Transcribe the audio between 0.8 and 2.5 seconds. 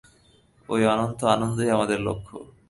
অনন্ত আনন্দই আমাদের লক্ষ্য।